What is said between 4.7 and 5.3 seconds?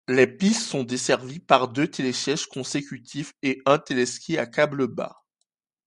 bas.